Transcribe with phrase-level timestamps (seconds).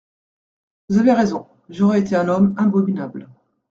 [0.89, 3.27] Vous avez raison: j'aurais été un homme abominable.